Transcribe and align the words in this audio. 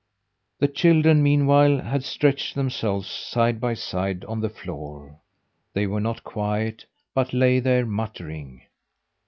The 0.57 0.67
children 0.67 1.21
meanwhile 1.21 1.77
had 1.79 2.03
stretched 2.03 2.55
themselves, 2.55 3.07
side 3.07 3.61
by 3.61 3.75
side, 3.75 4.25
on 4.25 4.39
the 4.41 4.49
floor. 4.49 5.19
They 5.75 5.85
were 5.85 6.01
not 6.01 6.23
quiet, 6.23 6.87
but 7.13 7.33
lay 7.33 7.59
there 7.59 7.85
muttering. 7.85 8.63